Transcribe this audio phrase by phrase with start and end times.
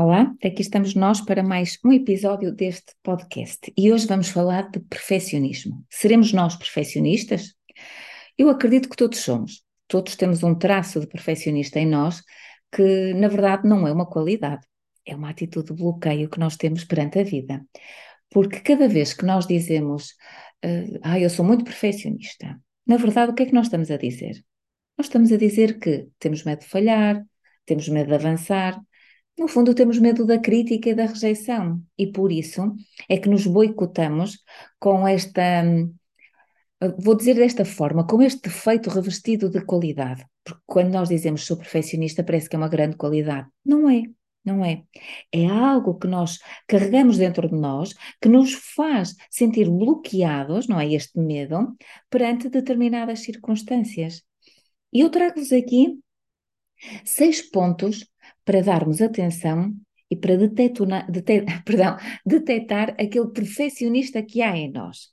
[0.00, 4.78] Olá, aqui estamos nós para mais um episódio deste podcast e hoje vamos falar de
[4.78, 5.84] perfeccionismo.
[5.90, 7.56] Seremos nós perfeccionistas?
[8.38, 9.64] Eu acredito que todos somos.
[9.88, 12.22] Todos temos um traço de perfeccionista em nós
[12.70, 14.64] que, na verdade, não é uma qualidade,
[15.04, 17.66] é uma atitude de bloqueio que nós temos perante a vida.
[18.30, 20.10] Porque cada vez que nós dizemos,
[20.64, 22.56] uh, ah, eu sou muito perfeccionista,
[22.86, 24.44] na verdade, o que é que nós estamos a dizer?
[24.96, 27.20] Nós estamos a dizer que temos medo de falhar,
[27.66, 28.80] temos medo de avançar,
[29.38, 32.74] no fundo, temos medo da crítica e da rejeição, e por isso
[33.08, 34.38] é que nos boicotamos
[34.78, 35.94] com esta, hum,
[36.98, 40.24] vou dizer desta forma, com este defeito revestido de qualidade.
[40.44, 43.48] Porque quando nós dizemos sou perfeccionista, parece que é uma grande qualidade.
[43.64, 44.02] Não é,
[44.44, 44.82] não é.
[45.32, 50.92] É algo que nós carregamos dentro de nós, que nos faz sentir bloqueados, não é?
[50.92, 51.76] Este medo,
[52.10, 54.22] perante determinadas circunstâncias.
[54.92, 55.98] E eu trago-vos aqui
[57.04, 58.06] seis pontos
[58.48, 59.74] para darmos atenção
[60.10, 60.34] e para
[62.24, 65.10] detectar, aquele perfeccionista que há em nós.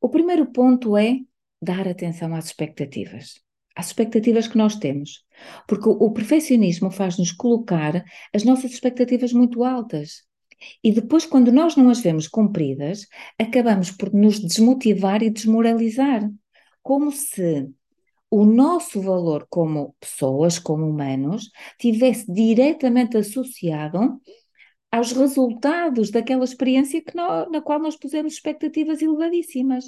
[0.00, 1.18] O primeiro ponto é
[1.60, 3.34] dar atenção às expectativas.
[3.76, 5.22] Às expectativas que nós temos.
[5.68, 8.02] Porque o perfeccionismo faz-nos colocar
[8.34, 10.22] as nossas expectativas muito altas.
[10.82, 13.06] E depois, quando nós não as vemos cumpridas,
[13.38, 16.26] acabamos por nos desmotivar e desmoralizar.
[16.82, 17.68] Como se
[18.32, 24.18] o nosso valor como pessoas, como humanos, tivesse diretamente associado
[24.90, 29.84] aos resultados daquela experiência que nós, na qual nós pusemos expectativas elevadíssimas.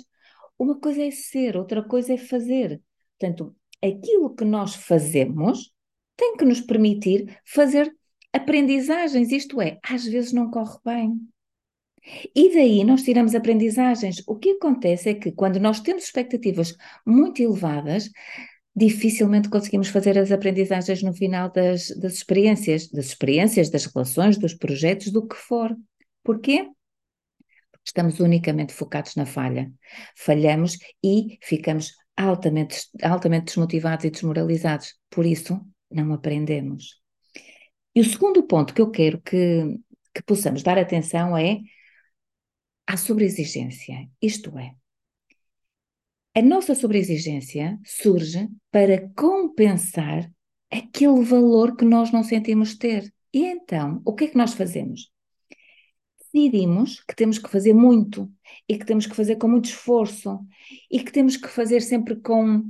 [0.58, 2.82] Uma coisa é ser, outra coisa é fazer.
[3.18, 5.72] Portanto, aquilo que nós fazemos
[6.14, 7.90] tem que nos permitir fazer
[8.30, 11.18] aprendizagens, isto é, às vezes não corre bem.
[12.34, 14.22] E daí nós tiramos aprendizagens.
[14.26, 18.10] O que acontece é que quando nós temos expectativas muito elevadas,
[18.76, 24.54] dificilmente conseguimos fazer as aprendizagens no final das, das experiências, das experiências, das relações, dos
[24.54, 25.74] projetos, do que for.
[26.22, 26.64] Porquê?
[27.70, 29.72] Porque estamos unicamente focados na falha.
[30.16, 34.94] Falhamos e ficamos altamente, altamente desmotivados e desmoralizados.
[35.08, 35.60] Por isso,
[35.90, 37.00] não aprendemos.
[37.94, 39.78] E o segundo ponto que eu quero que,
[40.12, 41.60] que possamos dar atenção é
[42.94, 44.08] à sobreexigência.
[44.22, 44.72] Isto é,
[46.32, 50.30] a nossa sobreexigência surge para compensar
[50.70, 53.12] aquele valor que nós não sentimos ter.
[53.32, 55.10] E então, o que é que nós fazemos?
[56.20, 58.30] Decidimos que temos que fazer muito
[58.68, 60.38] e que temos que fazer com muito esforço
[60.88, 62.62] e que temos que fazer sempre com,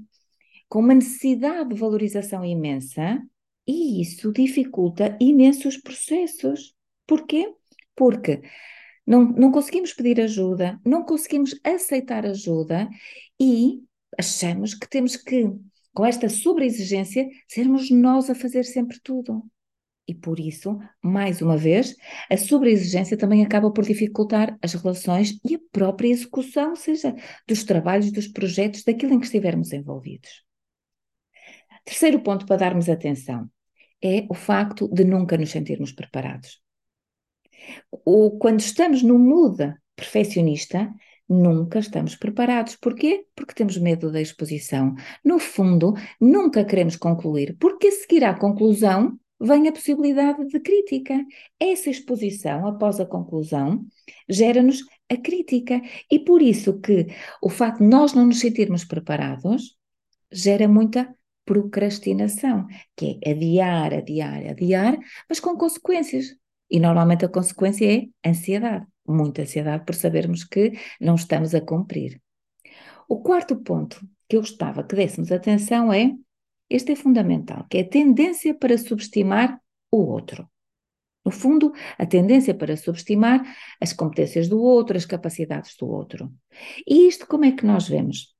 [0.70, 3.22] com uma necessidade de valorização imensa
[3.66, 6.74] e isso dificulta imenso os processos.
[7.06, 7.52] Porquê?
[7.94, 8.42] Porque
[9.06, 12.88] não, não conseguimos pedir ajuda, não conseguimos aceitar ajuda
[13.40, 13.82] e
[14.18, 15.50] achamos que temos que,
[15.92, 19.44] com esta sobreexigência, sermos nós a fazer sempre tudo.
[20.06, 21.96] E por isso, mais uma vez,
[22.30, 27.14] a sobreexigência também acaba por dificultar as relações e a própria execução, seja
[27.48, 30.44] dos trabalhos, dos projetos, daquilo em que estivermos envolvidos.
[31.84, 33.50] Terceiro ponto para darmos atenção
[34.02, 36.63] é o facto de nunca nos sentirmos preparados.
[38.04, 40.92] O, quando estamos no mood perfeccionista,
[41.28, 42.76] nunca estamos preparados.
[42.76, 43.26] Porquê?
[43.34, 44.94] Porque temos medo da exposição.
[45.24, 51.24] No fundo, nunca queremos concluir, porque a seguir à conclusão vem a possibilidade de crítica.
[51.58, 53.84] Essa exposição, após a conclusão,
[54.28, 55.80] gera-nos a crítica.
[56.10, 57.06] E por isso que
[57.42, 59.76] o facto de nós não nos sentirmos preparados
[60.32, 61.14] gera muita
[61.44, 62.66] procrastinação,
[62.96, 64.98] que é adiar, adiar, adiar,
[65.28, 66.34] mas com consequências.
[66.70, 72.20] E normalmente a consequência é ansiedade, muita ansiedade por sabermos que não estamos a cumprir.
[73.08, 76.12] O quarto ponto que eu gostava que dessemos atenção é,
[76.68, 79.60] este é fundamental, que é a tendência para subestimar
[79.90, 80.48] o outro.
[81.24, 83.42] No fundo, a tendência para subestimar
[83.80, 86.32] as competências do outro, as capacidades do outro.
[86.86, 88.34] E isto como é que nós vemos?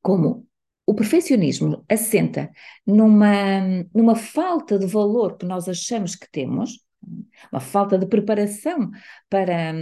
[0.00, 0.46] Como
[0.86, 2.50] o perfeccionismo assenta
[2.86, 3.60] numa,
[3.92, 6.84] numa falta de valor que nós achamos que temos,
[7.52, 8.90] uma falta de preparação
[9.28, 9.74] para,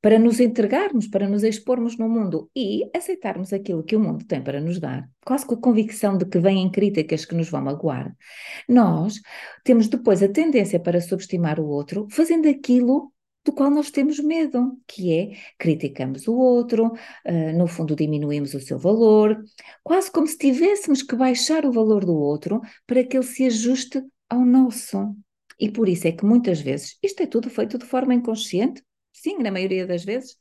[0.00, 4.42] para nos entregarmos, para nos expormos no mundo e aceitarmos aquilo que o mundo tem
[4.42, 8.14] para nos dar, quase com a convicção de que vêm críticas que nos vão magoar.
[8.68, 9.20] Nós
[9.64, 13.12] temos depois a tendência para subestimar o outro, fazendo aquilo
[13.46, 18.60] do qual nós temos medo, que é criticamos o outro, uh, no fundo diminuímos o
[18.60, 19.40] seu valor,
[19.84, 24.02] quase como se tivéssemos que baixar o valor do outro para que ele se ajuste
[24.28, 25.16] ao nosso.
[25.58, 28.82] E por isso é que muitas vezes isto é tudo feito de forma inconsciente,
[29.12, 30.36] sim, na maioria das vezes.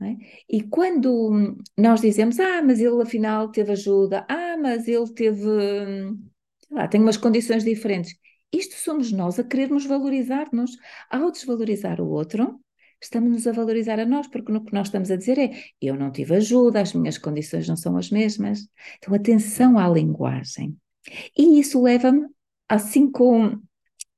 [0.00, 0.14] É?
[0.48, 6.76] E quando nós dizemos, ah, mas ele afinal teve ajuda, ah, mas ele teve, sei
[6.76, 8.14] lá, tem umas condições diferentes,
[8.52, 10.72] Isto somos nós a querermos valorizar-nos.
[11.10, 12.60] Ao desvalorizar o outro,
[13.02, 15.50] estamos-nos a valorizar a nós, porque no que nós estamos a dizer é
[15.80, 18.66] eu não tive ajuda, as minhas condições não são as mesmas.
[18.98, 20.76] Então, atenção à linguagem.
[21.36, 22.26] E isso leva-me,
[22.68, 23.60] assim com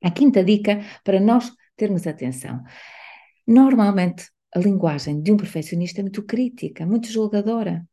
[0.03, 2.63] a quinta dica, para nós termos atenção.
[3.47, 4.25] Normalmente,
[4.55, 7.87] a linguagem de um perfeccionista é muito crítica, muito julgadora.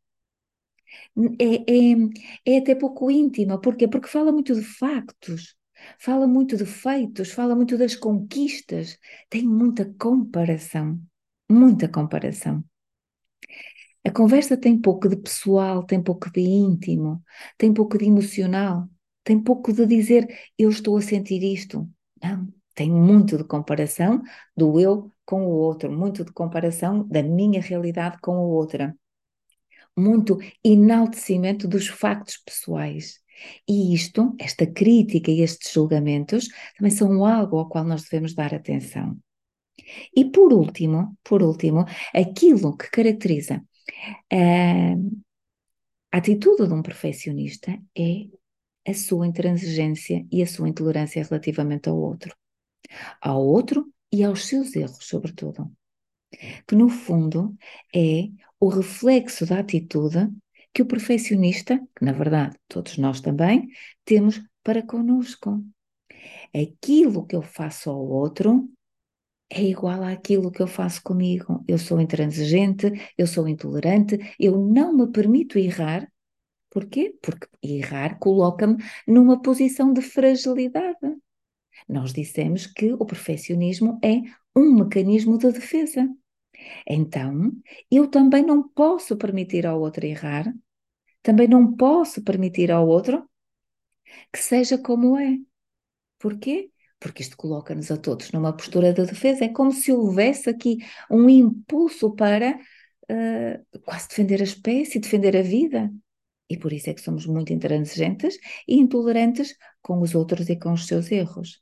[1.40, 3.60] É, é, é até pouco íntima.
[3.60, 3.88] Porquê?
[3.88, 5.56] Porque fala muito de factos,
[6.00, 8.98] fala muito de feitos, fala muito das conquistas,
[9.30, 11.00] tem muita comparação,
[11.50, 12.64] muita comparação.
[14.04, 17.22] A conversa tem pouco de pessoal, tem pouco de íntimo,
[17.58, 18.88] tem pouco de emocional,
[19.24, 20.28] tem pouco de dizer
[20.58, 21.88] eu estou a sentir isto.
[22.22, 24.22] Não, tem muito de comparação
[24.56, 28.96] do eu com o outro, muito de comparação da minha realidade com a outra.
[29.98, 33.20] Muito enaltecimento dos factos pessoais.
[33.68, 36.48] E isto, esta crítica e estes julgamentos,
[36.78, 39.18] também são algo ao qual nós devemos dar atenção.
[40.16, 43.64] E por último, por último, aquilo que caracteriza
[44.32, 44.94] a,
[46.12, 48.28] a atitude de um perfeccionista é
[48.88, 52.36] a sua intransigência e a sua intolerância relativamente ao outro.
[53.22, 55.72] Ao outro e aos seus erros, sobretudo.
[56.68, 57.56] Que no fundo
[57.94, 58.30] é
[58.60, 60.30] o reflexo da atitude
[60.74, 63.68] que o perfeccionista, que na verdade todos nós também,
[64.06, 65.64] temos para conosco.
[66.54, 68.70] Aquilo que eu faço ao outro
[69.50, 71.64] é igual àquilo que eu faço comigo.
[71.68, 76.08] Eu sou intransigente, eu sou intolerante, eu não me permito errar.
[76.70, 77.18] Porquê?
[77.22, 78.78] Porque errar coloca-me
[79.08, 80.98] numa posição de fragilidade.
[81.88, 84.22] Nós dissemos que o perfeccionismo é
[84.56, 86.10] um mecanismo de defesa.
[86.88, 87.52] Então,
[87.90, 90.52] eu também não posso permitir ao outro errar,
[91.22, 93.30] também não posso permitir ao outro
[94.32, 95.38] que seja como é.
[96.20, 96.72] Porquê?
[97.00, 99.46] Porque isto coloca-nos a todos numa postura de defesa.
[99.46, 100.78] É como se houvesse aqui
[101.12, 105.92] um impulso para uh, quase defender a espécie, defender a vida.
[106.50, 110.74] E por isso é que somos muito intransigentes e intolerantes com os outros e com
[110.74, 111.62] os seus erros.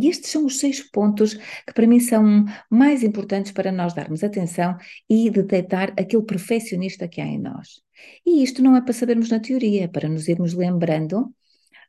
[0.00, 4.22] E estes são os seis pontos que para mim são mais importantes para nós darmos
[4.22, 4.76] atenção
[5.08, 7.82] e detectar aquele perfeccionista que há em nós.
[8.24, 11.34] E isto não é para sabermos na teoria, é para nos irmos lembrando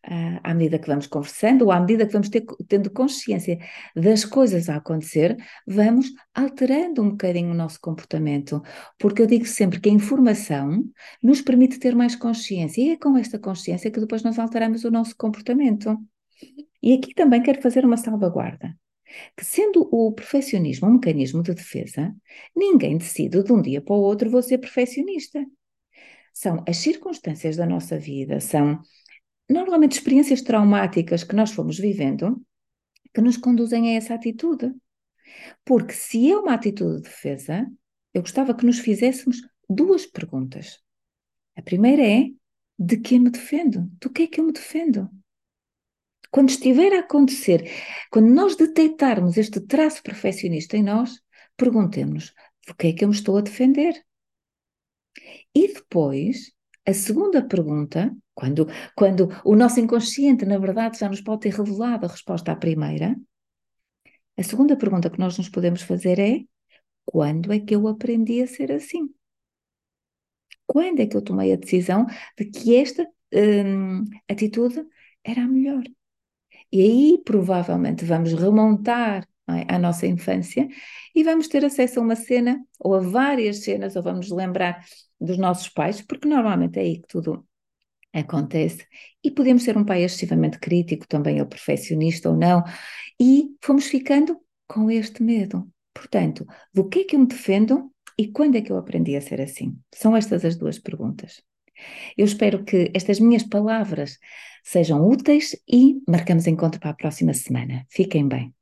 [0.04, 3.60] à medida que vamos conversando, ou à medida que vamos ter, tendo consciência
[3.96, 5.38] das coisas a acontecer,
[5.68, 8.62] vamos alterando um bocadinho o nosso comportamento.
[8.98, 10.84] Porque eu digo sempre que a informação
[11.22, 14.92] nos permite ter mais consciência, e é com esta consciência que depois nós alteramos o
[14.92, 15.98] nosso comportamento.
[16.82, 18.76] E aqui também quero fazer uma salvaguarda.
[19.38, 22.16] Que sendo o perfeccionismo um mecanismo de defesa,
[22.56, 25.46] ninguém decide de um dia para o outro vou ser perfeccionista.
[26.34, 28.80] São as circunstâncias da nossa vida, são
[29.52, 32.42] normalmente experiências traumáticas que nós fomos vivendo
[33.14, 34.74] que nos conduzem a essa atitude.
[35.66, 37.68] Porque se é uma atitude de defesa,
[38.14, 40.80] eu gostava que nos fizéssemos duas perguntas.
[41.56, 42.30] A primeira é:
[42.78, 43.90] de que me defendo?
[44.00, 45.10] Do que é que eu me defendo?
[46.30, 47.70] Quando estiver a acontecer,
[48.10, 51.22] quando nós detectarmos este traço perfeccionista em nós,
[51.58, 52.34] perguntemos-nos:
[52.68, 54.02] do que é que eu me estou a defender?
[55.54, 56.54] E depois,
[56.86, 62.06] a segunda pergunta, quando, quando o nosso inconsciente, na verdade, já nos pode ter revelado
[62.06, 63.16] a resposta à primeira,
[64.38, 66.42] a segunda pergunta que nós nos podemos fazer é:
[67.06, 69.10] quando é que eu aprendi a ser assim?
[70.66, 72.06] Quando é que eu tomei a decisão
[72.38, 74.84] de que esta hum, atitude
[75.24, 75.84] era a melhor?
[76.72, 80.68] E aí provavelmente vamos remontar é, à nossa infância
[81.14, 84.84] e vamos ter acesso a uma cena ou a várias cenas, ou vamos lembrar
[85.22, 87.46] dos nossos pais, porque normalmente é aí que tudo
[88.14, 88.86] acontece.
[89.24, 92.64] E podemos ser um pai excessivamente crítico, também ou perfeccionista ou não,
[93.20, 95.70] e fomos ficando com este medo.
[95.94, 99.22] Portanto, do que é que eu me defendo e quando é que eu aprendi a
[99.22, 99.78] ser assim?
[99.94, 101.42] São estas as duas perguntas.
[102.18, 104.18] Eu espero que estas minhas palavras
[104.64, 107.86] sejam úteis e marcamos encontro para a próxima semana.
[107.90, 108.61] Fiquem bem.